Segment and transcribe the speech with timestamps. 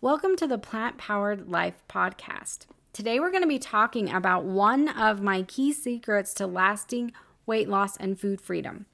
[0.00, 2.66] Welcome to the Plant Powered Life podcast.
[2.92, 7.10] Today we're going to be talking about one of my key secrets to lasting
[7.46, 8.86] weight loss and food freedom.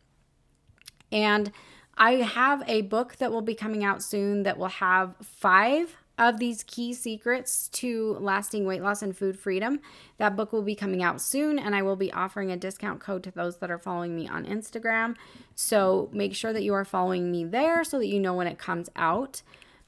[1.12, 1.52] And
[1.98, 6.38] I have a book that will be coming out soon that will have five of
[6.38, 9.80] these key secrets to lasting weight loss and food freedom.
[10.16, 13.22] That book will be coming out soon, and I will be offering a discount code
[13.24, 15.16] to those that are following me on Instagram.
[15.54, 18.58] So make sure that you are following me there so that you know when it
[18.58, 19.42] comes out.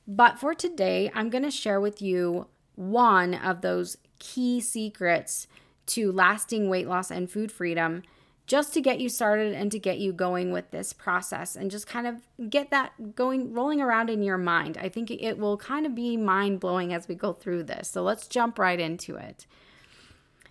[0.06, 5.48] But for today, I'm going to share with you one of those key secrets
[5.86, 8.02] to lasting weight loss and food freedom
[8.46, 11.86] just to get you started and to get you going with this process and just
[11.86, 14.78] kind of get that going rolling around in your mind.
[14.80, 17.90] I think it will kind of be mind blowing as we go through this.
[17.90, 19.46] So let's jump right into it.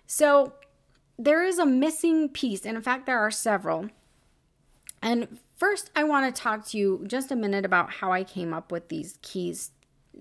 [0.06, 0.52] So
[1.18, 3.88] there is a missing piece, and in fact, there are several.
[5.00, 8.52] And First, I want to talk to you just a minute about how I came
[8.52, 9.70] up with these keys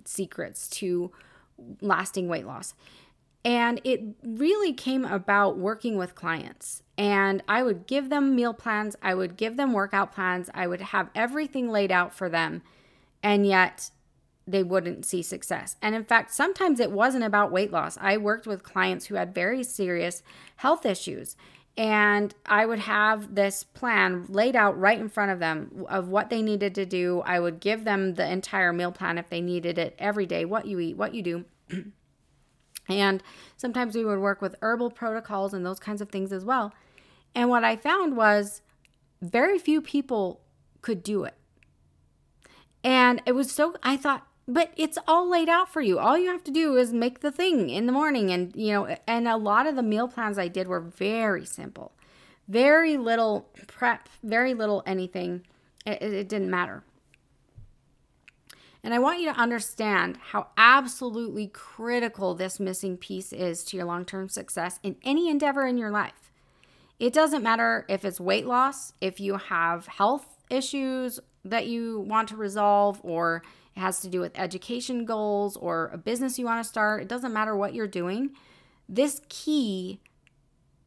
[0.05, 1.11] secrets to
[1.81, 2.73] lasting weight loss.
[3.43, 6.83] And it really came about working with clients.
[6.97, 10.81] And I would give them meal plans, I would give them workout plans, I would
[10.81, 12.61] have everything laid out for them.
[13.21, 13.91] And yet
[14.47, 15.75] they wouldn't see success.
[15.81, 17.97] And in fact, sometimes it wasn't about weight loss.
[17.99, 20.23] I worked with clients who had very serious
[20.57, 21.35] health issues
[21.77, 26.29] and I would have this plan laid out right in front of them of what
[26.29, 27.21] they needed to do.
[27.25, 30.65] I would give them the entire meal plan if they needed it every day, what
[30.65, 31.45] you eat, what you do.
[32.87, 33.21] and
[33.57, 36.73] sometimes we would work with herbal protocols and those kinds of things as well.
[37.33, 38.61] And what I found was
[39.21, 40.39] very few people
[40.81, 41.35] could do it.
[42.85, 45.97] And it was so, I thought, but it's all laid out for you.
[45.97, 48.31] All you have to do is make the thing in the morning.
[48.31, 51.93] And, you know, and a lot of the meal plans I did were very simple,
[52.47, 55.45] very little prep, very little anything.
[55.85, 56.83] It, it didn't matter.
[58.83, 63.87] And I want you to understand how absolutely critical this missing piece is to your
[63.87, 66.31] long term success in any endeavor in your life.
[66.99, 72.29] It doesn't matter if it's weight loss, if you have health issues that you want
[72.29, 73.41] to resolve, or
[73.75, 77.01] it has to do with education goals or a business you want to start.
[77.01, 78.31] It doesn't matter what you're doing.
[78.87, 79.99] This key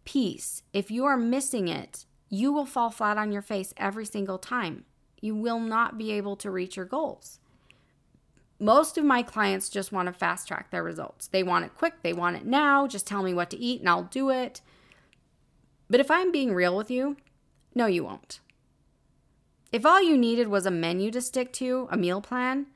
[0.04, 4.38] piece, if you are missing it, you will fall flat on your face every single
[4.38, 4.84] time.
[5.20, 7.40] You will not be able to reach your goals.
[8.60, 11.28] Most of my clients just want to fast track their results.
[11.28, 12.86] They want it quick, they want it now.
[12.86, 14.60] Just tell me what to eat and I'll do it.
[15.90, 17.16] But if I'm being real with you,
[17.74, 18.40] no, you won't.
[19.70, 22.66] If all you needed was a menu to stick to, a meal plan,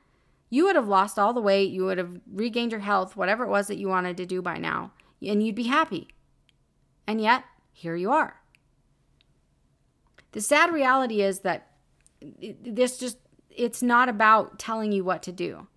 [0.53, 3.49] you would have lost all the weight, you would have regained your health, whatever it
[3.49, 6.07] was that you wanted to do by now, and you'd be happy.
[7.07, 8.39] And yet, here you are.
[10.33, 11.71] The sad reality is that
[12.21, 13.17] this just
[13.49, 15.67] it's not about telling you what to do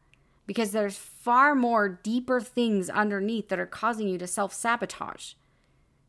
[0.46, 5.32] because there's far more deeper things underneath that are causing you to self-sabotage.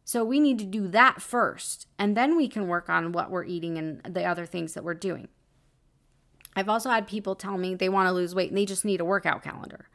[0.03, 3.45] So we need to do that first and then we can work on what we're
[3.45, 5.29] eating and the other things that we're doing.
[6.57, 8.99] I've also had people tell me they want to lose weight and they just need
[8.99, 9.87] a workout calendar.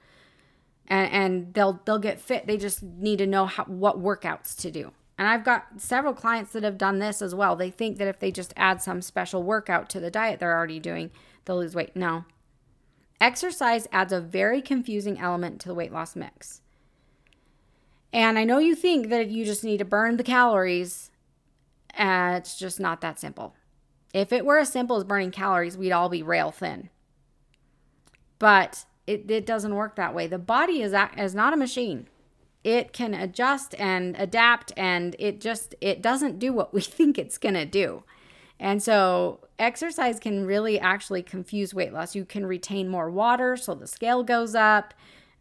[0.86, 2.46] And, and they'll they'll get fit.
[2.46, 4.92] They just need to know how, what workouts to do.
[5.18, 7.56] And I've got several clients that have done this as well.
[7.56, 10.78] They think that if they just add some special workout to the diet they're already
[10.78, 11.10] doing,
[11.44, 11.96] they'll lose weight.
[11.96, 12.26] No.
[13.20, 16.60] Exercise adds a very confusing element to the weight loss mix.
[18.12, 21.10] And I know you think that you just need to burn the calories.
[21.98, 23.54] Uh, it's just not that simple.
[24.12, 26.90] If it were as simple as burning calories, we'd all be rail thin.
[28.38, 30.26] But it, it doesn't work that way.
[30.26, 32.08] The body is, is not a machine.
[32.62, 37.38] It can adjust and adapt and it just it doesn't do what we think it's
[37.38, 38.04] going to do.
[38.60, 42.14] And so exercise can really actually confuse weight loss.
[42.14, 44.94] You can retain more water so the scale goes up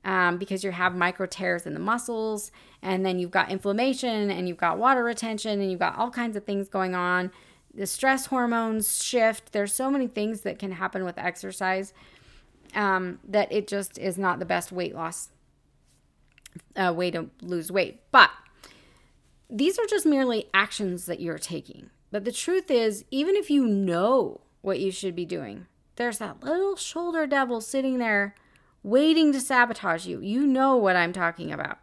[0.04, 4.48] um, because you have micro tears in the muscles and then you've got inflammation and
[4.48, 7.31] you've got water retention and you've got all kinds of things going on
[7.74, 9.52] the stress hormones shift.
[9.52, 11.94] There's so many things that can happen with exercise
[12.76, 15.30] um, that it just is not the best weight loss
[16.75, 18.01] uh, way to lose weight.
[18.12, 18.30] But
[19.50, 21.90] these are just merely actions that you're taking.
[22.12, 26.44] But the truth is, even if you know what you should be doing, there's that
[26.44, 28.36] little shoulder devil sitting there
[28.84, 30.19] waiting to sabotage you.
[30.19, 31.80] You know what I'm talking about.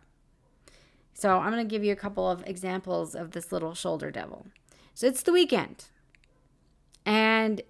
[1.15, 4.47] So I'm going to give you a couple of examples of this little shoulder devil.
[4.99, 5.85] So it's the weekend.
[7.06, 7.62] And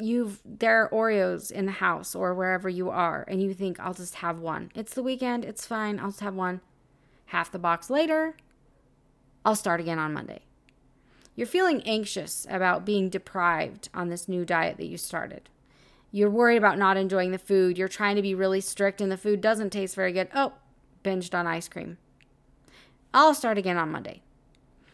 [0.00, 3.94] you've there are Oreos in the house or wherever you are, and you think, I'll
[3.94, 4.72] just have one.
[4.74, 6.60] It's the weekend, it's fine, I'll just have one.
[7.26, 8.36] Half the box later,
[9.44, 10.40] I'll start again on Monday.
[11.36, 15.50] You're feeling anxious about being deprived on this new diet that you started.
[16.10, 17.78] You're worried about not enjoying the food.
[17.78, 20.26] You're trying to be really strict and the food doesn't taste very good.
[20.34, 20.54] Oh,
[21.04, 21.98] binged on ice cream.
[23.14, 24.22] I'll start again on Monday.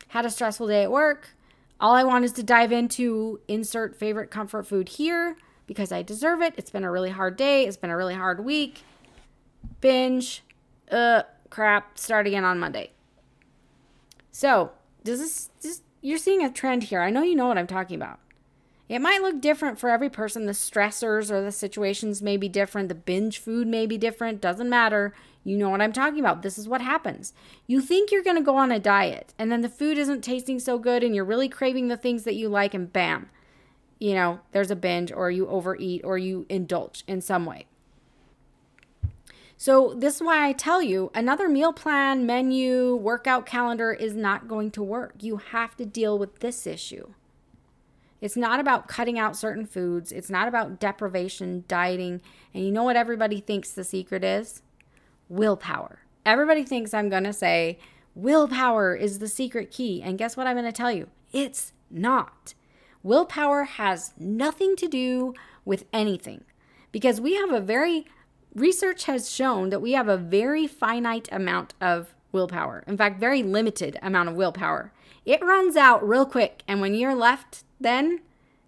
[0.09, 1.31] Had a stressful day at work.
[1.81, 5.37] All I want is to dive into insert favorite comfort food here
[5.67, 6.55] because I deserve it.
[6.57, 7.67] It's been a really hard day.
[7.67, 8.83] It's been a really hard week.
[9.81, 10.43] Binge.
[10.91, 11.97] Uh, crap.
[11.99, 12.91] Start again on Monday.
[14.33, 14.73] So,
[15.05, 17.01] does this, this you're seeing a trend here.
[17.01, 18.19] I know you know what I'm talking about.
[18.89, 20.47] It might look different for every person.
[20.47, 22.89] The stressors or the situations may be different.
[22.89, 24.41] The binge food may be different.
[24.41, 25.15] Doesn't matter.
[25.45, 26.43] You know what I'm talking about.
[26.43, 27.33] This is what happens.
[27.67, 30.59] You think you're going to go on a diet, and then the food isn't tasting
[30.59, 33.31] so good, and you're really craving the things that you like, and bam,
[33.99, 37.67] you know, there's a binge, or you overeat, or you indulge in some way.
[39.57, 44.47] So, this is why I tell you another meal plan, menu, workout calendar is not
[44.47, 45.15] going to work.
[45.21, 47.15] You have to deal with this issue.
[48.21, 50.13] It's not about cutting out certain foods.
[50.13, 52.21] It's not about deprivation, dieting.
[52.53, 54.63] And you know what everybody thinks the secret is?
[55.29, 56.01] Willpower.
[56.25, 57.79] Everybody thinks I'm going to say
[58.15, 60.03] willpower is the secret key.
[60.03, 61.09] And guess what I'm going to tell you?
[61.33, 62.55] It's not.
[63.03, 65.35] Willpower has nothing to do
[65.65, 66.45] with anything
[66.93, 68.07] because we have a very,
[68.55, 72.85] research has shown that we have a very finite amount of willpower.
[72.87, 74.93] In fact, very limited amount of willpower.
[75.25, 76.63] It runs out real quick.
[76.67, 78.21] And when you're left then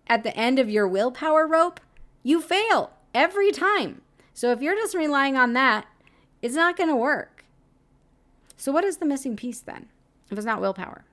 [0.07, 1.81] at the end of your willpower rope,
[2.23, 4.03] you fail every time.
[4.35, 5.87] So if you're just relying on that,
[6.43, 7.45] it's not going to work.
[8.57, 9.87] So what is the missing piece then?
[10.31, 11.05] If it's not willpower.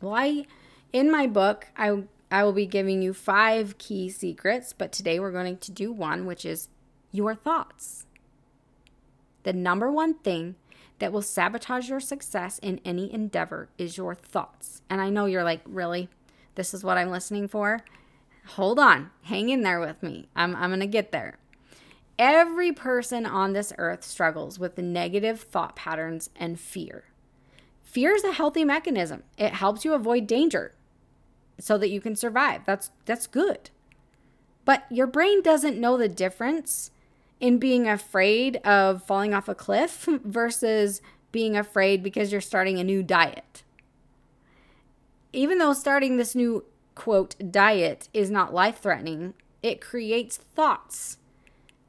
[0.00, 0.46] Well, I
[0.92, 5.32] in my book, I I will be giving you 5 key secrets, but today we're
[5.32, 6.68] going to do one which is
[7.10, 8.04] your thoughts.
[9.44, 10.56] The number one thing
[10.98, 14.82] that will sabotage your success in any endeavor is your thoughts.
[14.90, 16.08] And I know you're like, really?
[16.54, 17.80] This is what I'm listening for.
[18.56, 20.28] Hold on, hang in there with me.
[20.34, 21.37] I'm, I'm going to get there.
[22.18, 27.04] Every person on this earth struggles with negative thought patterns and fear.
[27.84, 29.22] Fear is a healthy mechanism.
[29.36, 30.74] It helps you avoid danger
[31.58, 32.62] so that you can survive.
[32.64, 33.70] That's that's good.
[34.64, 36.90] But your brain doesn't know the difference
[37.40, 41.00] in being afraid of falling off a cliff versus
[41.30, 43.62] being afraid because you're starting a new diet
[45.32, 46.64] even though starting this new
[46.94, 51.18] quote diet is not life threatening, it creates thoughts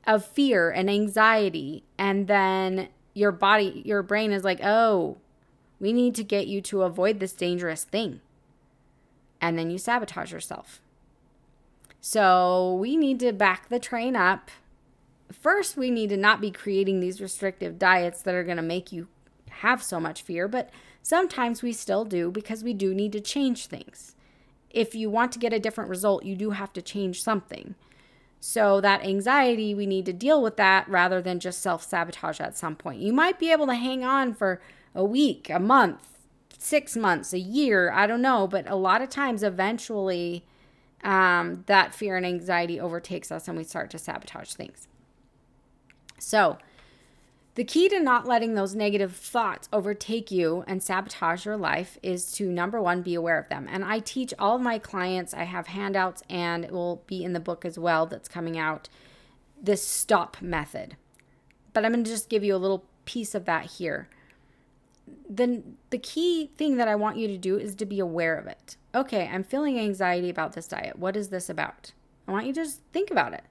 [0.06, 1.84] of fear and anxiety.
[1.98, 5.18] And then your body, your brain is like, oh,
[5.80, 8.22] we need to get you to avoid this dangerous thing.
[9.42, 10.82] And then you sabotage yourself.
[12.02, 14.52] So we need to back the train up.
[15.32, 18.92] First, we need to not be creating these restrictive diets that are going to make
[18.92, 19.08] you
[19.50, 20.70] have so much fear, but
[21.02, 24.16] Sometimes we still do because we do need to change things.
[24.70, 27.76] If you want to get a different result, you do have to change something.
[28.42, 32.58] So, that anxiety, we need to deal with that rather than just self sabotage at
[32.58, 33.02] some point.
[33.02, 34.62] You might be able to hang on for
[34.96, 36.08] a week, a month,
[36.58, 40.46] six months, a year, I don't know, but a lot of times, eventually,
[41.04, 44.88] um, that fear and anxiety overtakes us and we start to sabotage things.
[46.18, 46.58] So,
[47.60, 52.32] the key to not letting those negative thoughts overtake you and sabotage your life is
[52.32, 53.68] to number one, be aware of them.
[53.70, 57.34] And I teach all of my clients, I have handouts and it will be in
[57.34, 58.88] the book as well that's coming out
[59.62, 60.96] this stop method.
[61.74, 64.08] But I'm going to just give you a little piece of that here.
[65.30, 68.48] Then the key thing that I want you to do is to be aware of
[68.48, 68.78] it.
[68.96, 70.98] Okay, I'm feeling anxiety about this diet.
[70.98, 71.92] What is this about?
[72.26, 73.44] I want you to just think about it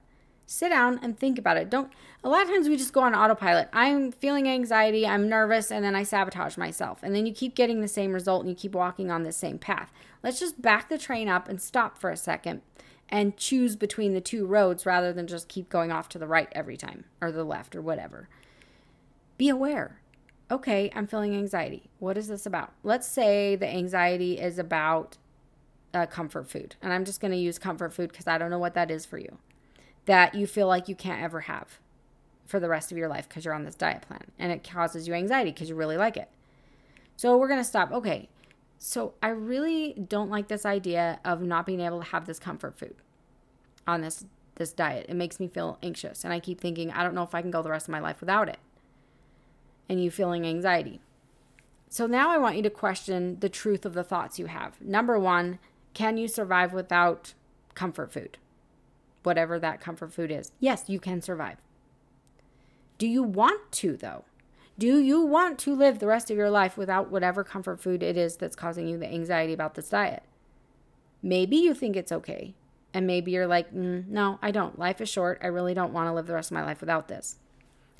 [0.49, 1.69] sit down and think about it.
[1.69, 1.91] Don't
[2.23, 3.69] a lot of times we just go on autopilot.
[3.71, 6.99] I'm feeling anxiety, I'm nervous, and then I sabotage myself.
[7.03, 9.59] And then you keep getting the same result and you keep walking on the same
[9.59, 9.91] path.
[10.23, 12.61] Let's just back the train up and stop for a second
[13.07, 16.49] and choose between the two roads rather than just keep going off to the right
[16.51, 18.27] every time or the left or whatever.
[19.37, 20.01] Be aware.
[20.51, 21.89] Okay, I'm feeling anxiety.
[21.99, 22.73] What is this about?
[22.83, 25.17] Let's say the anxiety is about
[25.93, 26.75] uh, comfort food.
[26.81, 29.05] And I'm just going to use comfort food because I don't know what that is
[29.05, 29.37] for you
[30.09, 31.77] that you feel like you can't ever have
[32.47, 35.07] for the rest of your life because you're on this diet plan and it causes
[35.07, 36.27] you anxiety because you really like it.
[37.15, 37.91] So we're going to stop.
[37.91, 38.27] Okay.
[38.79, 42.79] So I really don't like this idea of not being able to have this comfort
[42.79, 42.95] food
[43.85, 44.25] on this
[44.55, 45.05] this diet.
[45.07, 47.51] It makes me feel anxious and I keep thinking I don't know if I can
[47.51, 48.57] go the rest of my life without it.
[49.87, 51.01] And you feeling anxiety.
[51.87, 54.81] So now I want you to question the truth of the thoughts you have.
[54.81, 55.59] Number 1,
[55.93, 57.35] can you survive without
[57.75, 58.39] comfort food?
[59.23, 60.51] Whatever that comfort food is.
[60.59, 61.57] Yes, you can survive.
[62.97, 64.25] Do you want to, though?
[64.77, 68.15] Do you want to live the rest of your life without whatever comfort food it
[68.15, 70.23] is that's causing you the anxiety about this diet?
[71.21, 72.55] Maybe you think it's okay.
[72.93, 74.79] And maybe you're like, mm, no, I don't.
[74.79, 75.39] Life is short.
[75.43, 77.37] I really don't want to live the rest of my life without this.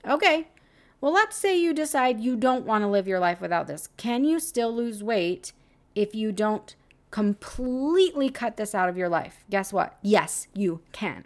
[0.08, 0.48] Okay.
[1.02, 3.90] Well, let's say you decide you don't want to live your life without this.
[3.98, 5.54] Can you still lose weight
[5.96, 6.76] if you don't
[7.12, 9.44] completely cut this out of your life?
[9.50, 9.98] Guess what?
[10.01, 11.25] Yes, you can.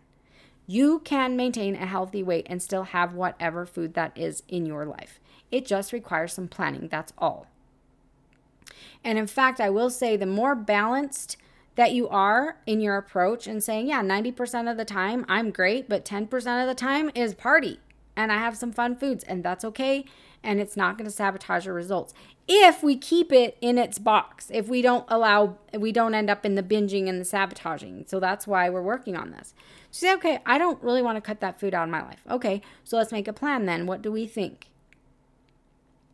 [0.65, 4.85] You can maintain a healthy weight and still have whatever food that is in your
[4.85, 5.19] life.
[5.51, 6.87] It just requires some planning.
[6.87, 7.47] That's all.
[9.03, 11.37] And in fact, I will say the more balanced
[11.75, 15.89] that you are in your approach and saying, yeah, 90% of the time I'm great,
[15.89, 17.79] but 10% of the time is party
[18.15, 20.05] and I have some fun foods, and that's okay.
[20.43, 22.13] And it's not going to sabotage your results
[22.47, 26.45] if we keep it in its box, if we don't allow, we don't end up
[26.45, 28.05] in the binging and the sabotaging.
[28.07, 29.53] So that's why we're working on this.
[29.91, 32.21] So say, okay, I don't really want to cut that food out of my life.
[32.29, 33.85] Okay, so let's make a plan then.
[33.85, 34.67] What do we think?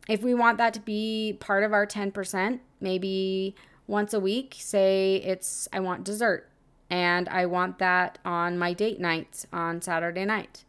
[0.08, 3.54] If we want that to be part of our 10%, maybe
[3.86, 6.48] once a week, say it's, I want dessert
[6.88, 10.64] and I want that on my date nights on Saturday night.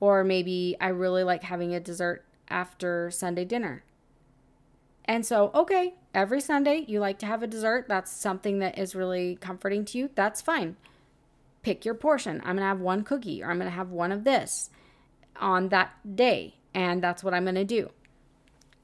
[0.00, 3.82] Or maybe I really like having a dessert after Sunday dinner.
[5.04, 7.86] And so, okay, every Sunday you like to have a dessert.
[7.88, 10.10] That's something that is really comforting to you.
[10.14, 10.76] That's fine.
[11.62, 12.40] Pick your portion.
[12.40, 14.70] I'm going to have one cookie or I'm going to have one of this
[15.36, 16.54] on that day.
[16.72, 17.90] And that's what I'm going to do.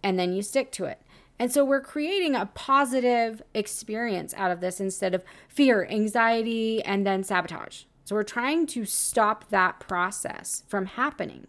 [0.02, 1.00] And then you stick to it.
[1.38, 7.06] And so we're creating a positive experience out of this instead of fear, anxiety, and
[7.06, 7.84] then sabotage.
[8.04, 11.46] So we're trying to stop that process from happening.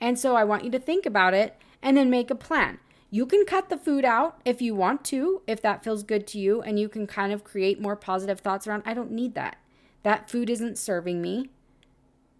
[0.00, 2.78] And so I want you to think about it and then make a plan.
[3.10, 6.38] You can cut the food out if you want to, if that feels good to
[6.38, 9.56] you, and you can kind of create more positive thoughts around I don't need that.
[10.04, 11.50] That food isn't serving me.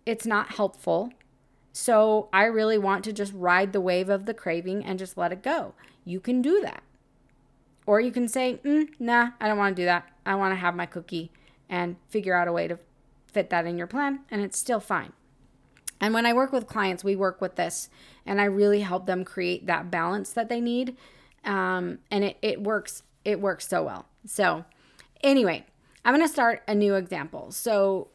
[0.06, 1.12] It's not helpful.
[1.72, 5.32] So I really want to just ride the wave of the craving and just let
[5.32, 5.74] it go.
[6.04, 6.82] You can do that.
[7.86, 10.08] Or you can say, mm, nah, I don't want to do that.
[10.24, 11.30] I want to have my cookie
[11.68, 12.78] and figure out a way to
[13.26, 15.12] fit that in your plan, and it's still fine.
[16.00, 17.90] And when I work with clients, we work with this,
[18.24, 20.96] and I really help them create that balance that they need.
[21.44, 23.02] Um, and it, it works.
[23.24, 24.06] It works so well.
[24.24, 24.64] So,
[25.22, 25.66] anyway,
[26.04, 27.50] I'm going to start a new example.
[27.50, 28.08] So,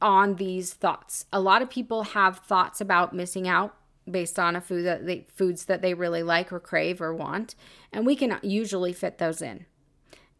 [0.00, 3.74] on these thoughts, a lot of people have thoughts about missing out
[4.10, 7.54] based on a food that they foods that they really like or crave or want,
[7.92, 9.66] and we can usually fit those in.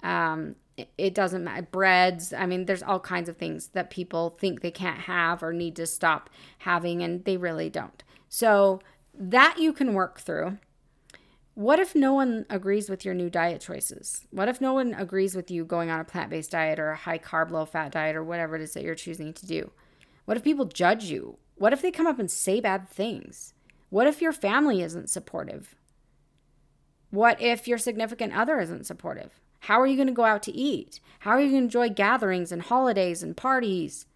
[0.02, 1.66] Um, it, doesn't matter.
[1.70, 5.52] Breads, I mean, there's all kinds of things that people think they can't have or
[5.52, 8.02] need to stop having, and they really don't.
[8.28, 8.80] So
[9.14, 10.58] that you can work through.
[11.54, 14.26] What if no one agrees with your new diet choices?
[14.30, 16.96] What if no one agrees with you going on a plant based diet or a
[16.96, 19.70] high carb, low fat diet or whatever it is that you're choosing to do?
[20.26, 21.38] What if people judge you?
[21.54, 23.54] What if they come up and say bad things?
[23.88, 25.74] What if your family isn't supportive?
[27.10, 29.40] What if your significant other isn't supportive?
[29.66, 31.00] How are you going to go out to eat?
[31.20, 34.06] How are you going to enjoy gatherings and holidays and parties?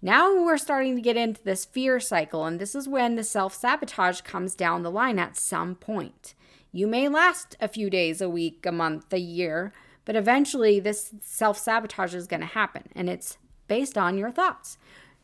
[0.00, 3.54] Now we're starting to get into this fear cycle, and this is when the self
[3.54, 6.34] sabotage comes down the line at some point.
[6.70, 9.72] You may last a few days, a week, a month, a year,
[10.04, 13.36] but eventually this self sabotage is going to happen, and it's
[13.66, 14.78] based on your thoughts.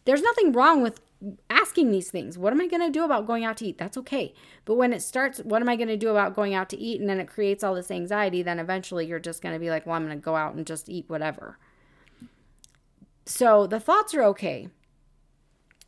[0.05, 1.01] There's nothing wrong with
[1.49, 2.39] asking these things.
[2.39, 3.79] What am I going to do about going out to eat?
[3.79, 4.35] That's okay.
[4.65, 7.01] But when it starts, what am I going to do about going out to eat?
[7.01, 9.87] And then it creates all this anxiety, then eventually you're just going to be like,
[9.87, 11.59] well, I'm going to go out and just eat whatever.
[13.27, 14.69] So the thoughts are okay.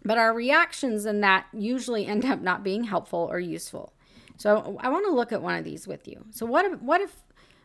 [0.05, 3.93] But our reactions in that usually end up not being helpful or useful.
[4.37, 6.25] So I want to look at one of these with you.
[6.31, 7.15] So what if what if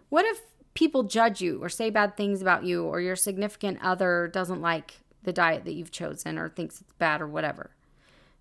[0.10, 0.42] what if
[0.74, 5.00] people judge you or say bad things about you or your significant other doesn't like
[5.28, 7.72] the diet that you've chosen or thinks it's bad or whatever.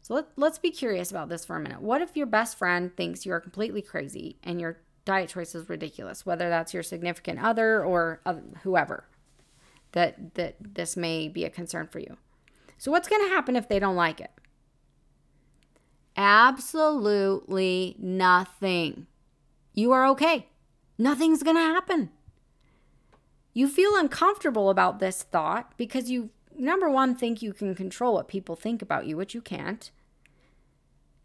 [0.02, 1.82] So let, let's be curious about this for a minute.
[1.82, 6.24] What if your best friend thinks you're completely crazy and your diet choice is ridiculous,
[6.24, 8.20] whether that's your significant other or
[8.62, 9.08] whoever
[9.92, 12.16] that that this may be a concern for you.
[12.78, 14.30] So what's going to happen if they don't like it?
[16.16, 19.08] Absolutely nothing.
[19.74, 20.50] You are okay.
[20.98, 22.10] Nothing's going to happen.
[23.54, 28.28] You feel uncomfortable about this thought because you number one, think you can control what
[28.28, 29.90] people think about you, which you can't.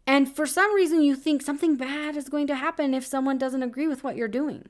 [0.06, 3.62] And for some reason, you think something bad is going to happen if someone doesn't
[3.62, 4.68] agree with what you're doing.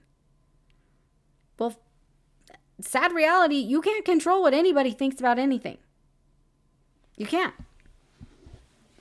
[1.59, 1.81] Well,
[2.81, 5.79] sad reality, you can't control what anybody thinks about anything.
[7.17, 7.55] You can't.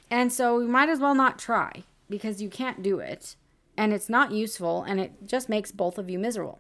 [0.10, 3.36] And so you might as well not try because you can't do it.
[3.78, 6.60] And it's not useful and it just makes both of you miserable.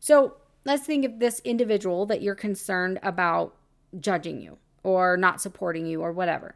[0.00, 3.54] So let's think of this individual that you're concerned about
[3.98, 6.54] judging you or not supporting you or whatever.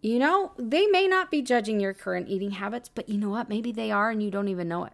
[0.00, 3.48] You know, they may not be judging your current eating habits, but you know what?
[3.48, 4.92] Maybe they are and you don't even know it.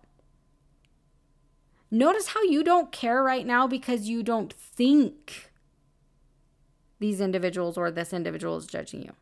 [1.91, 5.53] Notice how you don't care right now because you don't think
[7.01, 9.13] these individuals or this individual is judging you.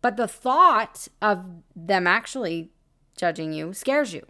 [0.00, 1.44] But the thought of
[1.76, 2.72] them actually
[3.16, 4.26] judging you scares you.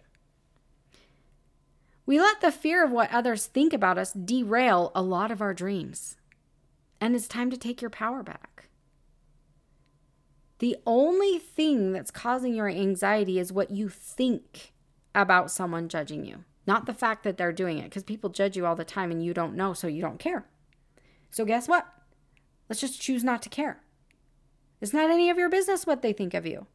[2.05, 5.53] We let the fear of what others think about us derail a lot of our
[5.53, 6.17] dreams.
[6.99, 8.69] And it's time to take your power back.
[10.59, 14.73] The only thing that's causing your anxiety is what you think
[15.15, 18.65] about someone judging you, not the fact that they're doing it, because people judge you
[18.65, 20.45] all the time and you don't know, so you don't care.
[21.29, 21.87] So, guess what?
[22.69, 23.81] Let's just choose not to care.
[24.79, 26.67] It's not any of your business what they think of you.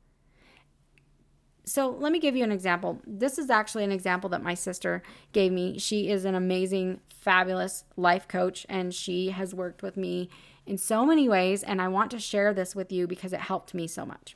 [1.68, 2.98] So, let me give you an example.
[3.06, 5.78] This is actually an example that my sister gave me.
[5.78, 10.30] She is an amazing, fabulous life coach, and she has worked with me
[10.66, 11.62] in so many ways.
[11.62, 14.34] And I want to share this with you because it helped me so much.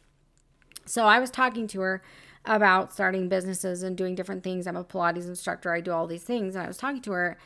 [0.85, 2.03] So, I was talking to her
[2.45, 4.67] about starting businesses and doing different things.
[4.67, 6.55] I'm a Pilates instructor, I do all these things.
[6.55, 7.39] And I was talking to her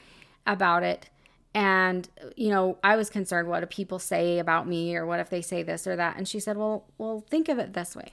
[0.47, 1.11] about it
[1.55, 5.31] and you know i was concerned what do people say about me or what if
[5.31, 8.12] they say this or that and she said well well think of it this way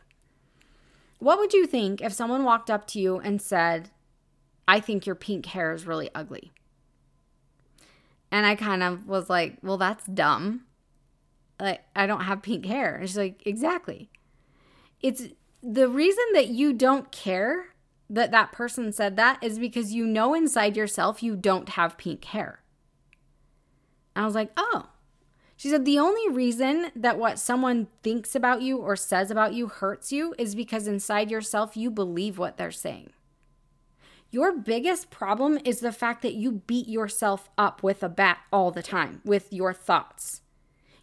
[1.24, 3.90] what would you think if someone walked up to you and said
[4.68, 6.52] i think your pink hair is really ugly?
[8.32, 10.66] And i kind of was like well that's dumb.
[11.60, 12.96] Like i don't have pink hair.
[12.96, 14.10] And she's like exactly.
[15.02, 15.24] It's
[15.62, 17.68] the reason that you don't care
[18.10, 22.26] that that person said that is because you know inside yourself you don't have pink
[22.26, 22.60] hair.
[24.16, 24.90] I was like, oh.
[25.64, 29.68] She said, the only reason that what someone thinks about you or says about you
[29.68, 33.12] hurts you is because inside yourself you believe what they're saying.
[34.30, 38.72] Your biggest problem is the fact that you beat yourself up with a bat all
[38.72, 40.42] the time with your thoughts.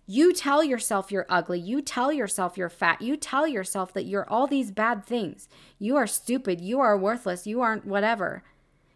[0.07, 1.59] You tell yourself you're ugly.
[1.59, 3.01] You tell yourself you're fat.
[3.01, 5.49] You tell yourself that you're all these bad things.
[5.79, 6.61] You are stupid.
[6.61, 7.47] You are worthless.
[7.47, 8.43] You aren't whatever.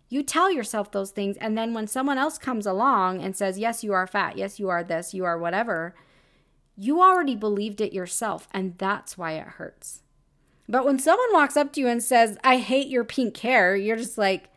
[0.08, 1.36] You tell yourself those things.
[1.38, 4.36] And then when someone else comes along and says, Yes, you are fat.
[4.36, 5.14] Yes, you are this.
[5.14, 5.94] You are whatever.
[6.76, 8.48] You already believed it yourself.
[8.52, 10.02] And that's why it hurts.
[10.68, 13.96] But when someone walks up to you and says, I hate your pink hair, you're
[13.96, 14.48] just like,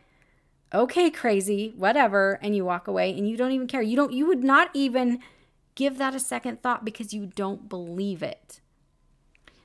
[0.72, 2.38] okay, crazy, whatever.
[2.42, 3.82] And you walk away and you don't even care.
[3.82, 5.20] You don't, you would not even
[5.74, 8.60] give that a second thought because you don't believe it.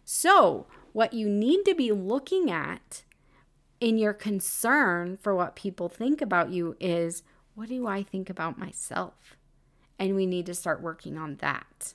[0.06, 3.04] So, what you need to be looking at
[3.84, 7.22] in your concern for what people think about you is
[7.54, 9.36] what do I think about myself?
[10.00, 11.94] And we need to start working on that.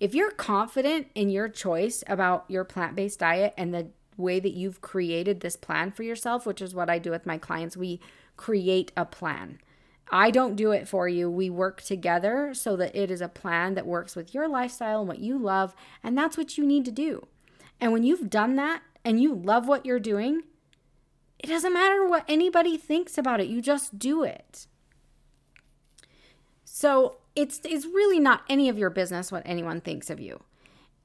[0.00, 4.54] If you're confident in your choice about your plant based diet and the way that
[4.54, 8.00] you've created this plan for yourself, which is what I do with my clients, we
[8.36, 9.60] create a plan.
[10.10, 11.30] I don't do it for you.
[11.30, 15.08] We work together so that it is a plan that works with your lifestyle and
[15.08, 15.76] what you love.
[16.02, 17.28] And that's what you need to do.
[17.80, 20.42] And when you've done that and you love what you're doing,
[21.38, 23.48] it doesn't matter what anybody thinks about it.
[23.48, 24.66] You just do it.
[26.64, 30.40] So it's it's really not any of your business what anyone thinks of you.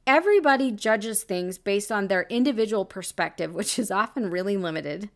[0.05, 5.09] Everybody judges things based on their individual perspective, which is often really limited,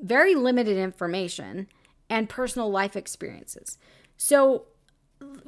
[0.00, 1.68] very limited information,
[2.08, 3.78] and personal life experiences.
[4.16, 4.66] So,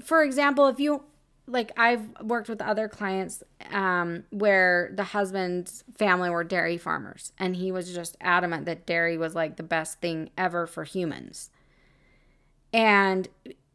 [0.03, 1.05] for example, if you
[1.47, 7.57] like I've worked with other clients um, where the husband's family were dairy farmers, and
[7.57, 11.51] he was just adamant that dairy was like the best thing ever for humans.
[12.73, 13.29] And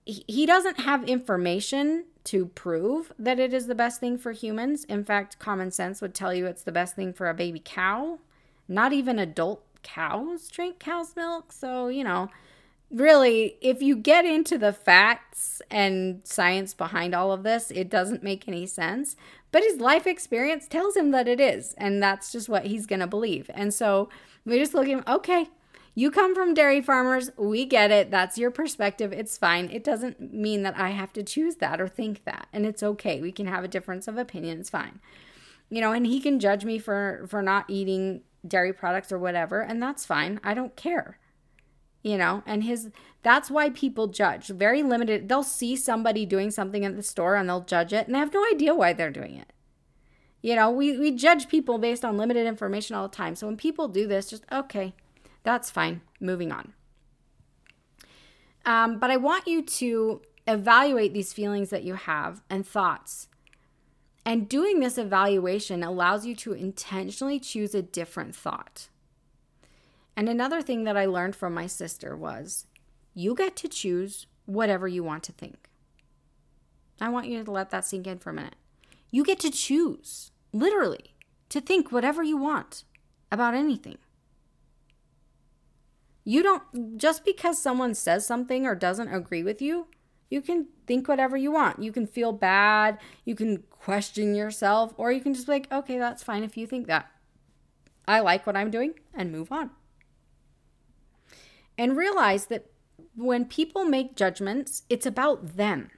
[0.06, 4.84] he doesn't have information to prove that it is the best thing for humans.
[4.86, 8.20] In fact, common sense would tell you it's the best thing for a baby cow.
[8.68, 11.52] Not even adult cows drink cow's milk.
[11.52, 12.30] So, you know,
[12.90, 18.24] really, if you get into the facts and science behind all of this, it doesn't
[18.24, 19.16] make any sense.
[19.52, 23.00] But his life experience tells him that it is, and that's just what he's going
[23.00, 23.50] to believe.
[23.54, 24.10] And so
[24.46, 25.48] we just look at him, okay,
[25.96, 27.32] you come from dairy farmers.
[27.38, 28.12] We get it.
[28.12, 29.12] That's your perspective.
[29.12, 29.72] It's fine.
[29.72, 32.48] It doesn't mean that I have to choose that or think that.
[32.54, 33.20] And it's okay.
[33.20, 34.60] We can have a difference of opinion.
[34.60, 35.00] It's fine.
[35.70, 39.62] You know, and he can judge me for for not eating dairy products or whatever,
[39.62, 40.40] and that's fine.
[40.44, 41.18] I don't care
[42.04, 42.44] you know?
[42.46, 42.90] And his
[43.24, 44.48] that's why people judge.
[44.48, 48.16] Very limited they'll see somebody doing something at the store and they'll judge it and
[48.16, 49.52] they have no idea why they're doing it.
[50.42, 53.36] You know we, we judge people based on limited information all the time.
[53.36, 54.94] So when people do this just okay
[55.44, 56.74] that's fine moving on.
[58.66, 63.28] Um, but i want you to evaluate these feelings that you have and thoughts.
[64.26, 68.90] And doing this evaluation allows you to intentionally choose a different thought
[70.18, 72.66] and another thing that I learned from my sister was
[73.14, 75.70] you get to choose whatever you want to think.
[77.00, 78.56] I want you to let that sink in for a minute.
[79.12, 81.14] You get to choose, literally,
[81.50, 82.84] to think whatever you want
[83.32, 84.00] about anything.
[86.26, 89.88] You don't, just because someone says something or doesn't agree with you,
[90.30, 91.82] You can think whatever you want.
[91.82, 93.00] You can feel bad.
[93.26, 96.68] You can question yourself, or you can just be like, okay, that's fine if you
[96.68, 97.10] think that.
[98.08, 99.72] I like what I'm doing and move on.
[101.78, 102.72] And realize that
[103.16, 105.90] when people make judgments, it's about them.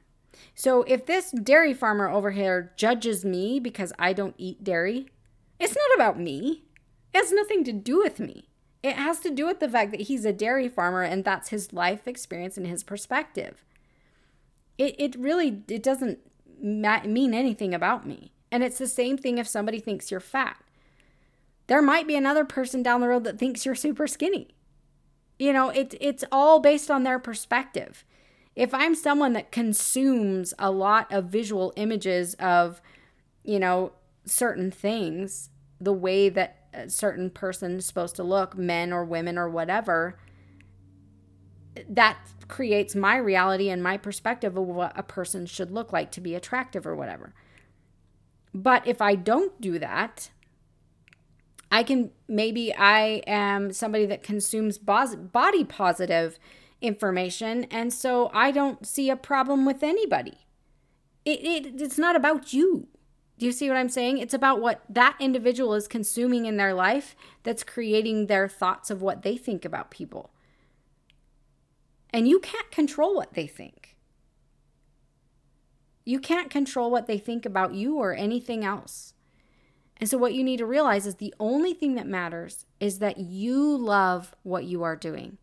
[0.55, 5.07] So if this dairy farmer over here judges me because I don't eat dairy,
[5.59, 6.63] it's not about me.
[7.13, 8.49] It has nothing to do with me.
[8.81, 11.73] It has to do with the fact that he's a dairy farmer and that's his
[11.73, 13.63] life experience and his perspective.
[14.77, 16.19] It, it really it doesn't
[16.61, 18.31] ma- mean anything about me.
[18.51, 20.57] And it's the same thing if somebody thinks you're fat.
[21.67, 24.55] There might be another person down the road that thinks you're super skinny.
[25.39, 28.03] You know, it, it's all based on their perspective.
[28.55, 32.81] If I'm someone that consumes a lot of visual images of,
[33.43, 33.93] you know,
[34.25, 35.49] certain things,
[35.79, 40.19] the way that a certain person is supposed to look, men or women or whatever,
[41.87, 42.17] that
[42.49, 46.35] creates my reality and my perspective of what a person should look like to be
[46.35, 47.33] attractive or whatever.
[48.53, 50.31] But if I don't do that,
[51.71, 56.39] I can maybe I am somebody that consumes body positive
[56.81, 60.39] information, and so I don't see a problem with anybody.
[61.25, 62.87] It, it, it's not about you.
[63.37, 64.17] Do you see what I'm saying?
[64.17, 69.01] It's about what that individual is consuming in their life that's creating their thoughts of
[69.01, 70.31] what they think about people.
[72.09, 73.95] And you can't control what they think.
[76.03, 79.13] You can't control what they think about you or anything else.
[79.99, 83.17] And so, what you need to realize is the only thing that matters is that
[83.17, 85.37] you love what you are doing,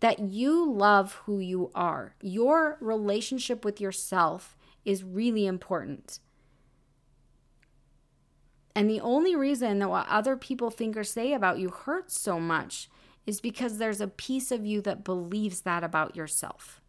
[0.00, 2.14] that you love who you are.
[2.20, 6.18] Your relationship with yourself is really important.
[8.74, 12.40] And the only reason that what other people think or say about you hurts so
[12.40, 12.88] much
[13.24, 16.80] is because there's a piece of you that believes that about yourself.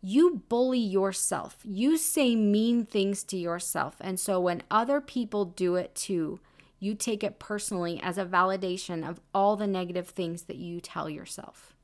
[0.00, 1.58] You bully yourself.
[1.64, 3.96] You say mean things to yourself.
[4.00, 6.40] And so when other people do it too,
[6.78, 11.10] you take it personally as a validation of all the negative things that you tell
[11.10, 11.74] yourself.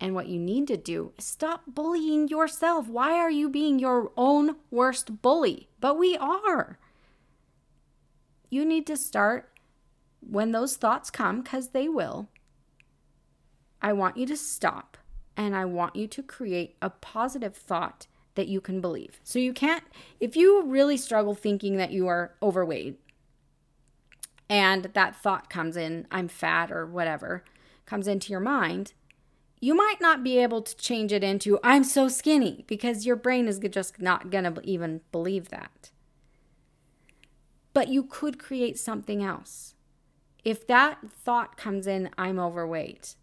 [0.00, 2.88] And what you need to do is stop bullying yourself.
[2.88, 5.68] Why are you being your own worst bully?
[5.80, 6.78] But we are
[8.50, 9.50] you need to start
[10.20, 12.28] when those thoughts come, because they will.
[13.82, 14.96] I want you to stop
[15.36, 19.20] and I want you to create a positive thought that you can believe.
[19.22, 19.84] So you can't,
[20.20, 23.00] if you really struggle thinking that you are overweight
[24.48, 27.44] and that thought comes in, I'm fat or whatever,
[27.84, 28.92] comes into your mind,
[29.60, 33.48] you might not be able to change it into, I'm so skinny, because your brain
[33.48, 35.90] is just not going to even believe that
[37.76, 39.74] but you could create something else.
[40.42, 43.16] If that thought comes in, I'm overweight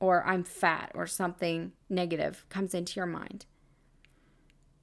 [0.00, 3.46] or I'm fat or something negative comes into your mind,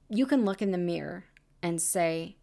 [0.08, 1.24] you can look in the mirror
[1.62, 2.36] and say,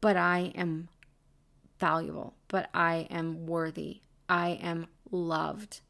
[0.00, 0.88] But I am
[1.78, 5.80] valuable, but I am worthy, I am loved,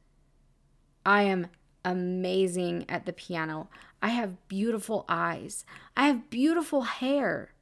[1.05, 1.49] I am
[1.85, 3.69] amazing at the piano,
[4.03, 5.65] I have beautiful eyes,
[5.97, 7.53] I have beautiful hair.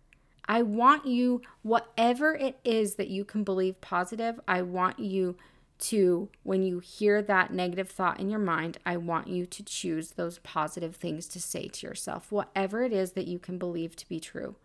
[0.50, 5.36] I want you, whatever it is that you can believe positive, I want you
[5.78, 10.10] to, when you hear that negative thought in your mind, I want you to choose
[10.10, 14.08] those positive things to say to yourself, whatever it is that you can believe to
[14.08, 14.56] be true.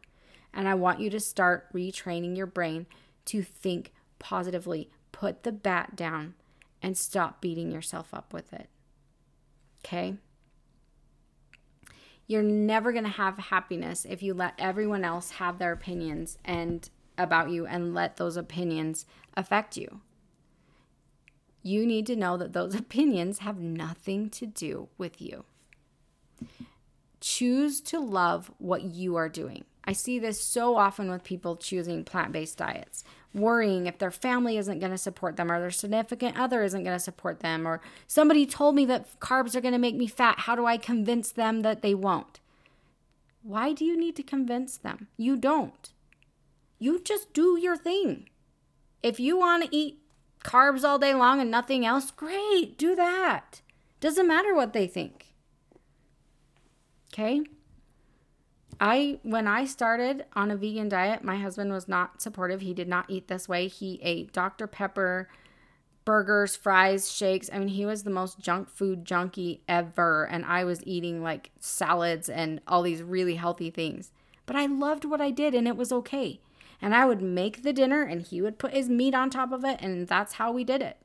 [0.53, 2.85] And I want you to start retraining your brain
[3.25, 4.89] to think positively.
[5.11, 6.33] Put the bat down
[6.81, 8.69] and stop beating yourself up with it.
[9.85, 10.15] Okay?
[12.27, 16.89] You're never going to have happiness if you let everyone else have their opinions and
[17.17, 20.01] about you and let those opinions affect you.
[21.63, 25.45] You need to know that those opinions have nothing to do with you.
[27.19, 29.63] Choose to love what you are doing.
[29.85, 34.57] I see this so often with people choosing plant based diets worrying if their family
[34.57, 37.81] isn't going to support them or their significant other isn't going to support them or
[38.07, 40.39] somebody told me that carbs are going to make me fat.
[40.39, 42.39] How do I convince them that they won't?
[43.41, 45.07] Why do you need to convince them?
[45.17, 45.91] You don't.
[46.79, 48.29] You just do your thing.
[49.01, 49.99] If you want to eat
[50.43, 53.61] carbs all day long and nothing else, great, do that.
[53.99, 55.33] Doesn't matter what they think.
[57.13, 57.43] Okay?
[58.79, 62.61] I when I started on a vegan diet, my husband was not supportive.
[62.61, 63.67] He did not eat this way.
[63.67, 64.67] He ate Dr.
[64.67, 65.29] Pepper,
[66.05, 67.49] burgers, fries, shakes.
[67.53, 71.51] I mean, he was the most junk food junkie ever and I was eating like
[71.59, 74.11] salads and all these really healthy things.
[74.45, 76.41] But I loved what I did and it was okay.
[76.83, 79.63] And I would make the dinner and he would put his meat on top of
[79.63, 80.97] it and that's how we did it.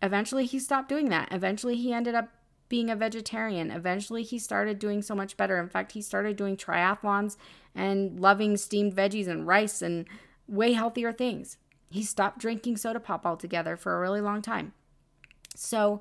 [0.00, 1.28] Eventually he stopped doing that.
[1.32, 2.28] Eventually he ended up
[2.68, 3.70] being a vegetarian.
[3.70, 5.58] Eventually, he started doing so much better.
[5.58, 7.36] In fact, he started doing triathlons
[7.74, 10.06] and loving steamed veggies and rice and
[10.46, 11.56] way healthier things.
[11.90, 14.74] He stopped drinking soda pop altogether for a really long time.
[15.56, 16.00] So,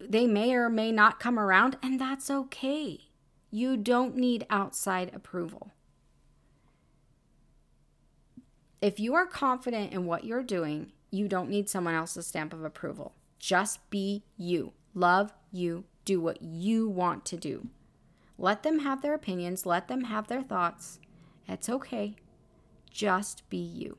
[0.00, 3.00] they may or may not come around, and that's okay.
[3.50, 5.72] You don't need outside approval.
[8.80, 12.64] If you are confident in what you're doing, you don't need someone else's stamp of
[12.64, 13.12] approval.
[13.38, 14.72] Just be you.
[14.94, 15.84] Love you.
[16.04, 17.68] Do what you want to do.
[18.38, 21.00] Let them have their opinions, let them have their thoughts.
[21.48, 22.14] It's okay.
[22.90, 23.98] Just be you.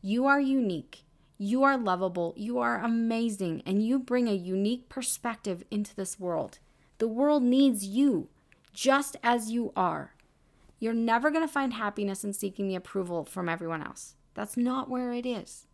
[0.00, 1.04] You are unique.
[1.36, 2.32] You are lovable.
[2.36, 3.62] You are amazing.
[3.66, 6.58] And you bring a unique perspective into this world.
[6.98, 8.28] The world needs you
[8.72, 10.14] just as you are.
[10.78, 14.14] You're never going to find happiness in seeking the approval from everyone else.
[14.34, 15.66] That's not where it is.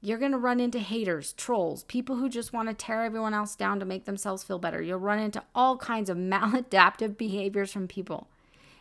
[0.00, 3.54] You're going to run into haters, trolls, people who just want to tear everyone else
[3.54, 4.82] down to make themselves feel better.
[4.82, 8.28] You'll run into all kinds of maladaptive behaviors from people.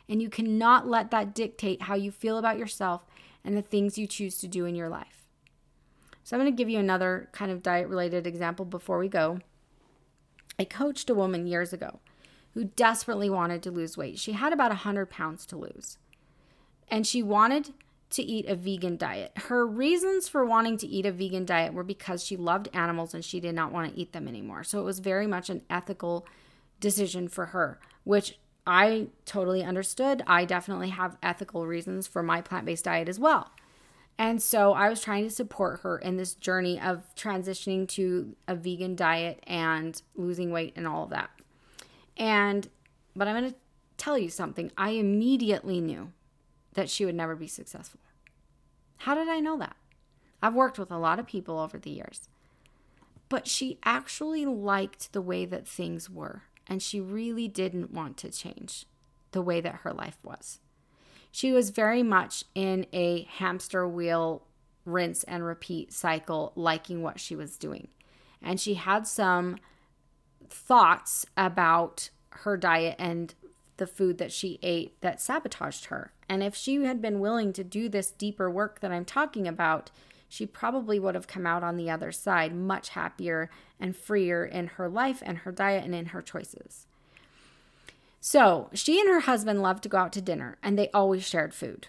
[0.10, 3.06] And you cannot let that dictate how you feel about yourself
[3.43, 5.28] and the things you choose to do in your life.
[6.24, 9.39] So, I'm going to give you another kind of diet related example before we go.
[10.60, 12.00] I coached a woman years ago
[12.53, 14.19] who desperately wanted to lose weight.
[14.19, 15.97] She had about 100 pounds to lose.
[16.89, 17.73] And she wanted
[18.11, 19.31] to eat a vegan diet.
[19.37, 23.23] Her reasons for wanting to eat a vegan diet were because she loved animals and
[23.23, 24.63] she did not want to eat them anymore.
[24.63, 26.25] So it was very much an ethical
[26.79, 28.37] decision for her, which
[28.67, 30.23] I totally understood.
[30.27, 33.51] I definitely have ethical reasons for my plant based diet as well.
[34.17, 38.55] And so I was trying to support her in this journey of transitioning to a
[38.55, 41.31] vegan diet and losing weight and all of that.
[42.21, 42.69] And,
[43.15, 43.57] but I'm going to
[43.97, 44.71] tell you something.
[44.77, 46.12] I immediately knew
[46.75, 47.99] that she would never be successful.
[48.97, 49.75] How did I know that?
[50.39, 52.29] I've worked with a lot of people over the years.
[53.27, 58.29] But she actually liked the way that things were, and she really didn't want to
[58.29, 58.86] change
[59.31, 60.60] the way that her life was.
[61.31, 64.43] She was very much in a hamster wheel
[64.86, 67.88] rinse and repeat cycle, liking what she was doing.
[68.43, 69.57] And she had some
[70.51, 73.33] thoughts about her diet and
[73.77, 76.13] the food that she ate that sabotaged her.
[76.29, 79.91] And if she had been willing to do this deeper work that I'm talking about,
[80.29, 84.67] she probably would have come out on the other side much happier and freer in
[84.67, 86.85] her life and her diet and in her choices.
[88.19, 91.53] So, she and her husband loved to go out to dinner and they always shared
[91.53, 91.87] food.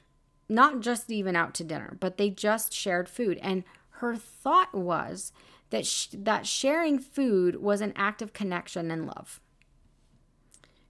[0.48, 3.38] Not just even out to dinner, but they just shared food.
[3.42, 3.64] And
[3.96, 5.33] her thought was
[5.73, 9.41] that sh- that sharing food was an act of connection and love.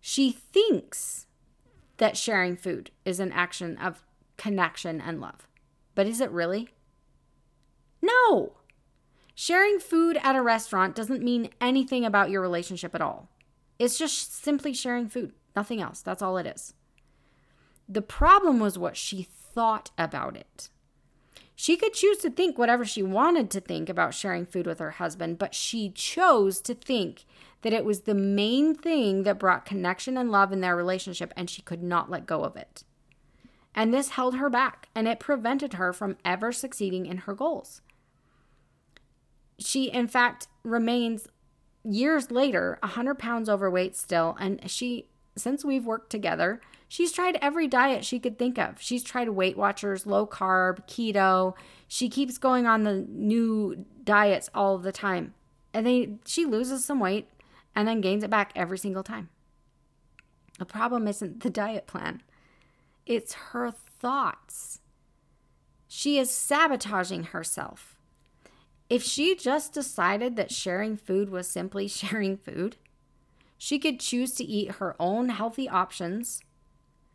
[0.01, 1.27] She thinks
[1.99, 4.05] that sharing food is an action of
[4.37, 5.47] connection and love.
[5.95, 6.71] But is it really?
[8.03, 8.55] No.
[9.37, 13.29] Sharing food at a restaurant doesn't mean anything about your relationship at all.
[13.79, 16.03] It's just simply sharing food, nothing else.
[16.03, 16.75] That's all it is.
[17.89, 20.71] The problem was what she thought about it.
[21.55, 24.93] She could choose to think whatever she wanted to think about sharing food with her
[24.93, 27.25] husband, but she chose to think
[27.63, 31.49] that it was the main thing that brought connection and love in their relationship, and
[31.49, 32.85] she could not let go of it.
[33.75, 37.81] And this held her back, and it prevented her from ever succeeding in her goals.
[39.59, 41.29] She, in fact, remains
[41.85, 46.61] years later 100 pounds overweight still, and she, since we've worked together,
[46.93, 48.79] she's tried every diet she could think of.
[48.79, 51.55] She's tried Weight Watchers, low carb, keto.
[51.89, 55.33] She keeps going on the new diets all the time.
[55.73, 57.29] And they she loses some weight
[57.75, 59.31] and then gains it back every single time.
[60.59, 62.23] The problem isn't the diet plan,
[63.07, 64.81] it's her thoughts.
[65.89, 67.97] She is sabotaging herself.
[68.91, 72.77] If she just decided that sharing food was simply sharing food,
[73.57, 76.43] she could choose to eat her own healthy options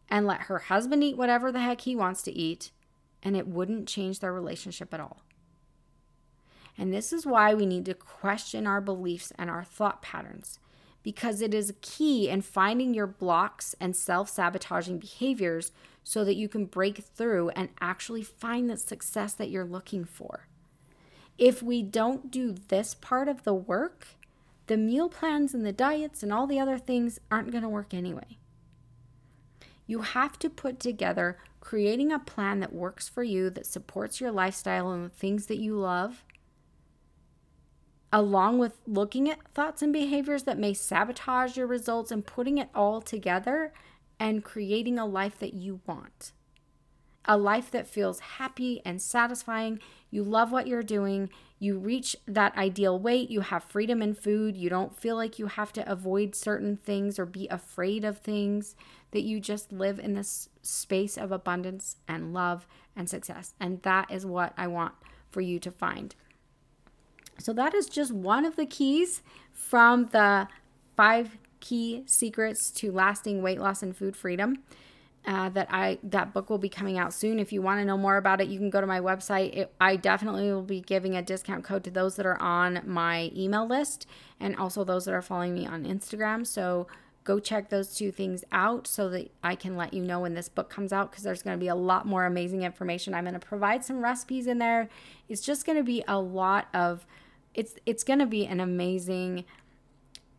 [0.10, 2.72] and let her husband eat whatever the heck he wants to eat,
[3.24, 5.22] and it wouldn't change their relationship at all.
[6.78, 10.60] And this is why we need to question our beliefs and our thought patterns
[11.08, 15.72] because it is key in finding your blocks and self sabotaging behaviors
[16.04, 20.48] so that you can break through and actually find the success that you're looking for.
[21.38, 24.08] If we don't do this part of the work,
[24.68, 27.94] the meal plans and the diets and all the other things aren't going to work
[27.94, 28.38] anyway.
[29.88, 34.32] You have to put together creating a plan that works for you, that supports your
[34.32, 36.24] lifestyle and the things that you love,
[38.12, 42.70] along with looking at thoughts and behaviors that may sabotage your results and putting it
[42.76, 43.74] all together
[44.20, 46.32] and creating a life that you want.
[47.28, 49.80] A life that feels happy and satisfying.
[50.10, 51.30] You love what you're doing.
[51.60, 53.30] You reach that ideal weight.
[53.30, 54.56] You have freedom in food.
[54.56, 58.76] You don't feel like you have to avoid certain things or be afraid of things.
[59.12, 63.54] That you just live in this space of abundance and love and success.
[63.60, 64.94] And that is what I want
[65.32, 66.16] for you to find.
[67.40, 69.22] So, that is just one of the keys
[69.54, 70.48] from the
[70.96, 74.64] five key secrets to lasting weight loss and food freedom.
[75.28, 77.38] Uh, that I that book will be coming out soon.
[77.38, 79.54] If you want to know more about it, you can go to my website.
[79.58, 83.30] It, I definitely will be giving a discount code to those that are on my
[83.36, 84.08] email list
[84.40, 86.48] and also those that are following me on Instagram.
[86.48, 86.88] So
[87.26, 90.48] go check those two things out so that I can let you know when this
[90.48, 93.14] book comes out because there's going to be a lot more amazing information.
[93.14, 94.88] I'm going to provide some recipes in there.
[95.28, 97.06] It's just going to be a lot of
[97.54, 99.44] it's it's going to be an amazing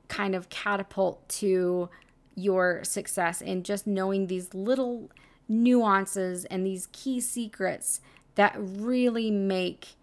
[0.08, 1.90] kind of catapult to
[2.38, 5.10] your success in just knowing these little
[5.48, 8.00] nuances and these key secrets
[8.36, 9.96] that really make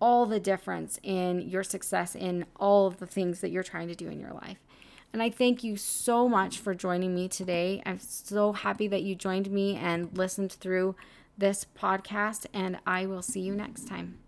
[0.00, 3.94] all the difference in your success in all of the things that you're trying to
[3.94, 4.58] do in your life.
[5.12, 7.82] And I thank you so much for joining me today.
[7.84, 10.94] I'm so happy that you joined me and listened through
[11.36, 14.18] this podcast, and I will see you next time.